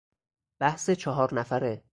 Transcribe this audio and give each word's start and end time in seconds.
بحث 0.59 0.89
چهار 0.89 1.33
نفره 1.33 1.83